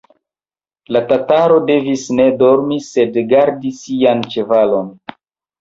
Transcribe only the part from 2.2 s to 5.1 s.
ne dormi, sed gardi sian ĉevalon.